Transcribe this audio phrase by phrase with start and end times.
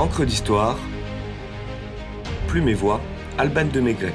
[0.00, 0.78] Encre d'histoire,
[2.48, 3.02] Plume et Voix,
[3.36, 4.14] Alban de Maigret.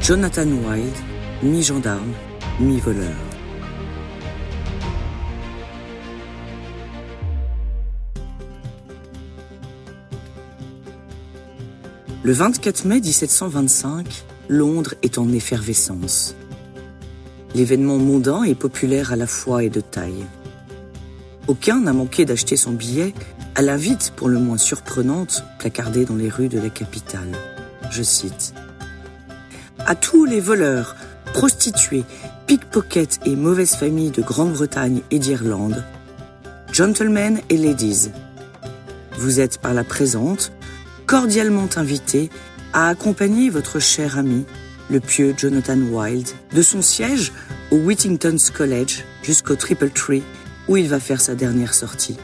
[0.00, 0.96] Jonathan Wilde,
[1.42, 2.10] mi-gendarme,
[2.58, 3.04] mi-voleur.
[12.22, 16.34] Le 24 mai 1725, Londres est en effervescence.
[17.54, 20.24] L'événement mondain est populaire à la fois et de taille.
[21.48, 23.14] Aucun n'a manqué d'acheter son billet
[23.54, 27.32] à la vite pour le moins surprenante placardée dans les rues de la capitale.
[27.90, 28.52] Je cite
[29.86, 30.96] À tous les voleurs,
[31.32, 32.04] prostituées,
[32.46, 35.84] pickpockets et mauvaises familles de Grande-Bretagne et d'Irlande,
[36.72, 38.10] gentlemen et ladies,
[39.18, 40.52] vous êtes par la présente
[41.06, 42.28] cordialement invités
[42.72, 44.44] à accompagner votre cher ami,
[44.90, 47.32] le pieux Jonathan Wilde, de son siège
[47.70, 50.22] au Whittington's College jusqu'au Triple Tree
[50.68, 52.16] où il va faire sa dernière sortie,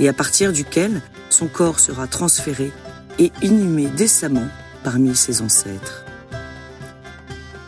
[0.00, 2.72] et à partir duquel son corps sera transféré
[3.18, 4.48] et inhumé décemment
[4.84, 6.04] parmi ses ancêtres.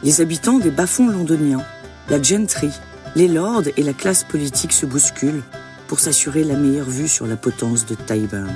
[0.03, 1.62] Les habitants des bas-fonds londoniens,
[2.09, 2.70] la gentry,
[3.17, 5.42] les lords et la classe politique se bousculent
[5.89, 8.55] pour s'assurer la meilleure vue sur la potence de Tyburn.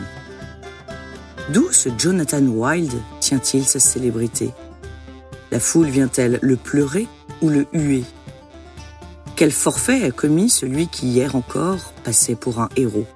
[1.51, 4.53] D'où ce Jonathan Wilde tient-il sa célébrité?
[5.51, 7.06] La foule vient-elle le pleurer
[7.42, 8.05] ou le huer?
[9.36, 13.06] Quel forfait a commis celui qui hier encore passait pour un héros?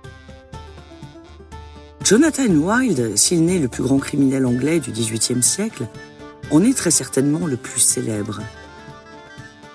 [2.05, 5.87] Jonathan Wilde, s'il n'est le plus grand criminel anglais du XVIIIe siècle,
[6.51, 8.41] en est très certainement le plus célèbre.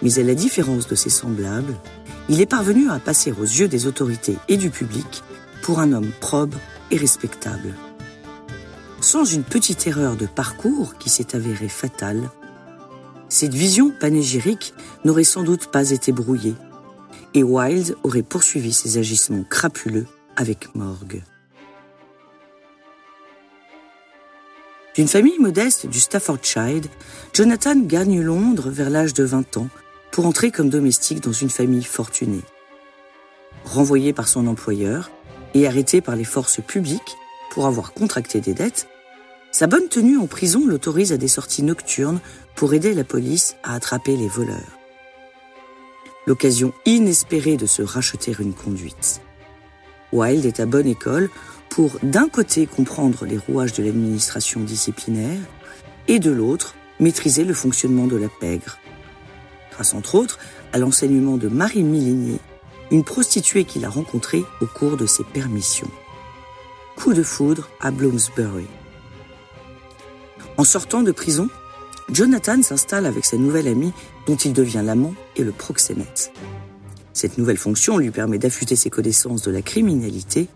[0.02, 1.75] Mais à la différence de ses semblables,
[2.30, 5.23] il est parvenu à passer aux yeux des autorités et du public
[5.61, 6.55] pour un homme probe
[6.91, 7.73] et respectable.
[8.99, 12.30] Sans une petite erreur de parcours qui s'est avérée fatale,
[13.34, 16.53] cette vision panégyrique n'aurait sans doute pas été brouillée,
[17.34, 21.23] et Wilde aurait poursuivi ses agissements crapuleux avec morgue.
[24.94, 26.83] D'une famille modeste du Staffordshire,
[27.33, 29.70] Jonathan gagne Londres vers l'âge de 20 ans
[30.11, 32.44] pour entrer comme domestique dans une famille fortunée.
[33.65, 35.10] Renvoyé par son employeur
[35.55, 37.17] et arrêté par les forces publiques
[37.50, 38.88] pour avoir contracté des dettes,
[39.53, 42.19] sa bonne tenue en prison l'autorise à des sorties nocturnes
[42.55, 44.80] pour aider la police à attraper les voleurs.
[46.25, 49.21] L'occasion inespérée de se racheter une conduite.
[50.11, 51.30] Wilde est à bonne école
[51.69, 55.41] pour d'un côté comprendre les rouages de l'administration disciplinaire
[56.08, 58.80] et de l'autre maîtriser le fonctionnement de la pègre.
[59.71, 60.39] Grâce entre autres
[60.71, 62.39] à l'enseignement de Marie Millenier,
[62.89, 65.91] une prostituée qu'il a rencontrée au cours de ses permissions.
[66.95, 68.67] Coup de foudre à Bloomsbury.
[70.58, 71.49] En sortant de prison,
[72.11, 73.93] Jonathan s'installe avec sa nouvelle amie
[74.27, 76.31] dont il devient l'amant et le proxénète.
[77.14, 80.47] Cette nouvelle fonction lui permet d'affûter ses connaissances de la criminalité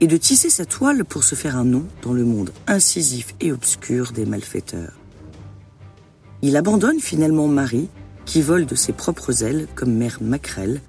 [0.00, 3.52] et de tisser sa toile pour se faire un nom dans le monde incisif et
[3.52, 4.98] obscur des malfaiteurs.
[6.42, 7.88] Il abandonne finalement Marie,
[8.24, 10.80] qui vole de ses propres ailes comme mère maquerelle,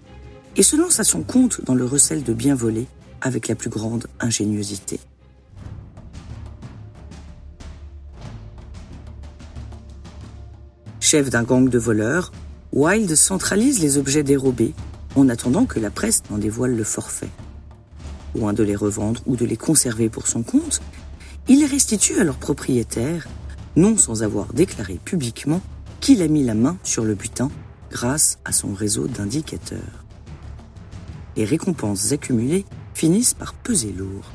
[0.55, 2.88] et se lance à son compte dans le recel de bien voler
[3.21, 5.00] avec la plus grande ingéniosité.
[11.13, 12.31] Chef d'un gang de voleurs,
[12.72, 14.74] Wilde centralise les objets dérobés
[15.16, 17.29] en attendant que la presse n'en dévoile le forfait.
[18.34, 20.81] Loin de les revendre ou de les conserver pour son compte,
[21.47, 23.28] il les restitue à leurs propriétaires,
[23.75, 25.62] non sans avoir déclaré publiquement
[26.01, 27.51] qu'il a mis la main sur le butin
[27.91, 30.03] grâce à son réseau d'indicateurs.
[31.35, 34.31] Les récompenses accumulées finissent par peser lourd.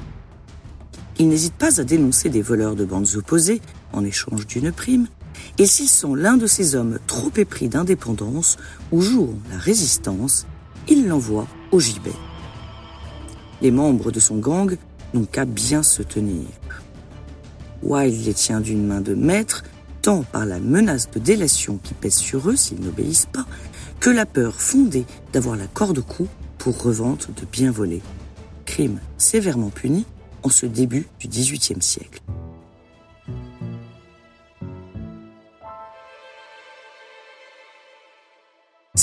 [1.19, 3.63] Il n'hésite pas à dénoncer des voleurs de bandes opposées
[3.93, 5.09] en échange d'une prime,
[5.59, 8.57] et s'ils sont l'un de ces hommes trop épris d'indépendance
[8.93, 10.47] ou jouant la résistance,
[10.89, 12.13] il l'envoie au gibet.
[13.61, 14.77] Les membres de son gang
[15.15, 16.47] n'ont qu'à bien se tenir.
[17.83, 19.65] Wilde les tient d'une main de maître,
[20.03, 23.47] tant par la menace de délation qui pèse sur eux s'ils n'obéissent pas,
[24.01, 26.29] que la peur fondée d'avoir la corde au cou
[26.59, 28.03] pour revente de bien volés.
[28.65, 30.07] Crime sévèrement puni
[30.43, 32.23] en ce début du XVIIIe siècle.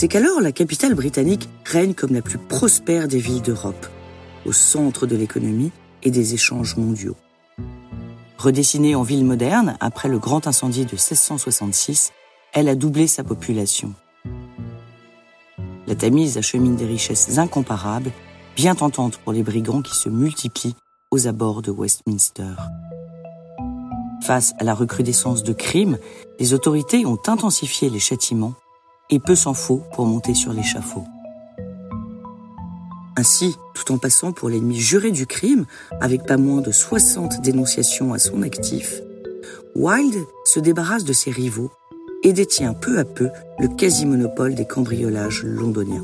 [0.06, 3.88] C'est qu'alors la capitale britannique règne comme la plus prospère des villes d'Europe,
[4.46, 5.72] au centre de l'économie
[6.04, 7.16] et des échanges mondiaux.
[8.38, 12.12] Redessinée en ville moderne après le grand incendie de 1666,
[12.54, 13.96] elle a doublé sa population.
[15.88, 18.12] La Tamise achemine des richesses incomparables,
[18.56, 20.75] bien tentantes pour les brigands qui se multiplient
[21.10, 22.54] aux abords de Westminster.
[24.22, 25.98] Face à la recrudescence de crimes,
[26.40, 28.54] les autorités ont intensifié les châtiments
[29.10, 31.04] et peu s'en faut pour monter sur l'échafaud.
[33.18, 35.66] Ainsi, tout en passant pour l'ennemi juré du crime,
[36.02, 39.02] avec pas moins de 60 dénonciations à son actif,
[39.75, 41.72] Wilde se débarrasse de ses rivaux
[42.24, 43.30] et détient peu à peu
[43.60, 46.04] le quasi-monopole des cambriolages londoniens.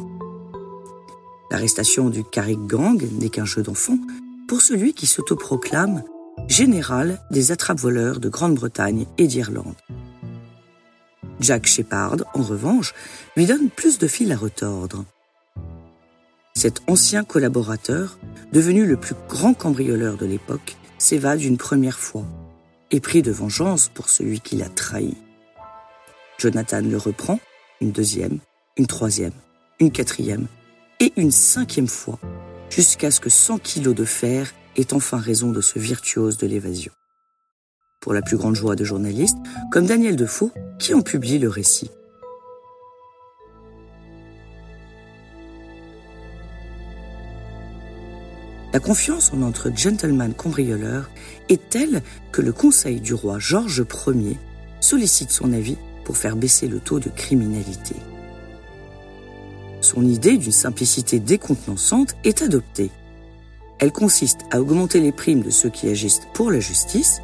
[1.50, 3.98] L'arrestation du Carrick Gang n'est qu'un jeu d'enfant
[4.48, 6.04] pour celui qui s'autoproclame
[6.48, 9.76] général des attrape-voleurs de Grande-Bretagne et d'Irlande.
[11.42, 12.94] Jack Shepard, en revanche,
[13.36, 15.06] lui donne plus de fil à retordre.
[16.54, 18.20] Cet ancien collaborateur,
[18.52, 22.26] devenu le plus grand cambrioleur de l'époque, s'évade une première fois,
[22.92, 25.18] et pris de vengeance pour celui qui l'a trahi.
[26.38, 27.40] Jonathan le reprend
[27.82, 28.40] une deuxième,
[28.78, 29.34] une troisième,
[29.80, 30.48] une quatrième
[31.00, 32.20] et une cinquième fois,
[32.70, 36.92] jusqu'à ce que 100 kilos de fer aient enfin raison de ce virtuose de l'évasion.
[38.02, 39.38] Pour la plus grande joie de journalistes,
[39.72, 40.52] comme Daniel Defoe,
[40.82, 41.92] qui en publie le récit.
[48.74, 51.12] La confiance en notre gentleman cambrioleur
[51.50, 52.02] est telle
[52.32, 54.38] que le conseil du roi Georges Ier
[54.80, 57.96] sollicite son avis pour faire baisser le taux de criminalité.
[59.82, 62.90] Son idée d'une simplicité décontenançante est adoptée.
[63.78, 67.22] Elle consiste à augmenter les primes de ceux qui agissent pour la justice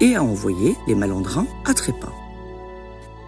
[0.00, 2.19] et à envoyer les malandrins à trépas.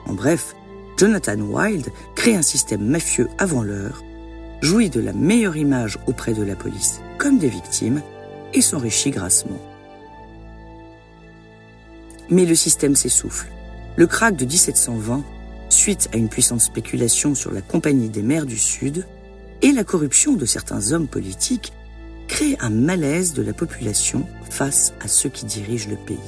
[0.06, 0.54] En bref,
[0.96, 4.02] Jonathan Wilde crée un système mafieux avant l'heure,
[4.60, 8.02] jouit de la meilleure image auprès de la police comme des victimes
[8.54, 9.60] et s'enrichit grassement.
[12.30, 13.48] Mais le système s'essouffle.
[13.96, 15.24] Le krach de 1720,
[15.68, 19.06] suite à une puissante spéculation sur la Compagnie des mers du Sud
[19.60, 21.72] et la corruption de certains hommes politiques,
[22.28, 26.18] crée un malaise de la population face à ceux qui dirigent le pays.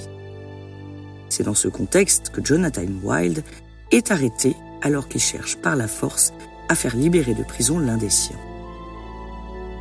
[1.28, 3.42] C'est dans ce contexte que Jonathan Wilde
[3.90, 6.32] est arrêté alors qu'il cherche par la force
[6.68, 8.38] à faire libérer de prison l'un des siens.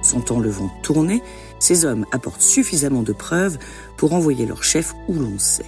[0.01, 1.21] Sentant le vent tourner,
[1.59, 3.57] ces hommes apportent suffisamment de preuves
[3.97, 5.65] pour envoyer leur chef où l'on sait.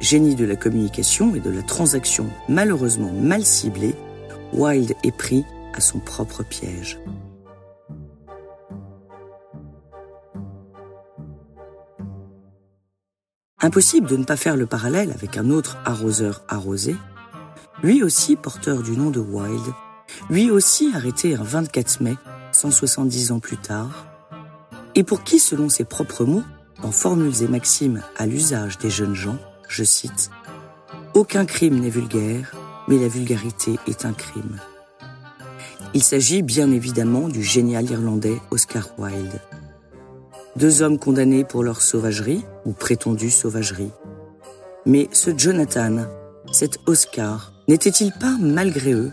[0.00, 3.94] Génie de la communication et de la transaction malheureusement mal ciblée,
[4.52, 6.98] Wilde est pris à son propre piège.
[13.64, 16.96] Impossible de ne pas faire le parallèle avec un autre arroseur arrosé,
[17.82, 19.72] lui aussi porteur du nom de Wilde,
[20.28, 22.14] lui aussi arrêté un 24 mai
[22.52, 24.04] 170 ans plus tard,
[24.94, 26.42] et pour qui, selon ses propres mots,
[26.82, 30.30] en formules et maximes à l'usage des jeunes gens, je cite,
[31.14, 32.54] Aucun crime n'est vulgaire,
[32.86, 34.60] mais la vulgarité est un crime.
[35.94, 39.40] Il s'agit bien évidemment du génial irlandais Oscar Wilde.
[40.56, 43.90] Deux hommes condamnés pour leur sauvagerie, ou prétendue sauvagerie.
[44.86, 46.06] Mais ce Jonathan,
[46.52, 49.10] cet Oscar, n'était-il pas, malgré eux,